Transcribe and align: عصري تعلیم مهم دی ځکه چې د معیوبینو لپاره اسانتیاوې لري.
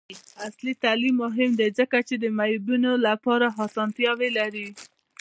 عصري 0.45 0.73
تعلیم 0.83 1.15
مهم 1.23 1.51
دی 1.59 1.67
ځکه 1.79 1.97
چې 2.07 2.15
د 2.19 2.25
معیوبینو 2.37 2.91
لپاره 3.07 3.47
اسانتیاوې 3.65 4.29
لري. 4.37 4.67